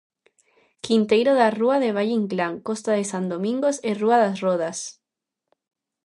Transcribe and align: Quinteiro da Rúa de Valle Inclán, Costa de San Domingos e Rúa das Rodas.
Quinteiro 0.85 1.31
da 1.39 1.49
Rúa 1.59 1.77
de 1.83 1.91
Valle 1.97 2.17
Inclán, 2.23 2.53
Costa 2.67 2.91
de 2.97 3.03
San 3.11 3.25
Domingos 3.33 3.75
e 3.89 3.91
Rúa 4.01 4.17
das 4.23 4.37
Rodas. 4.45 4.79